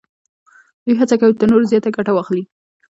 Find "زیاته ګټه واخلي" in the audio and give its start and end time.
1.71-2.43